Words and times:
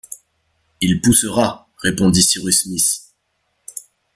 Il 0.81 0.99
poussera,» 0.99 1.69
répondit 1.77 2.23
Cyrus 2.23 2.63
Smith. 2.63 3.01